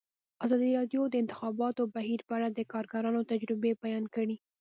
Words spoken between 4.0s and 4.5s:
کړي.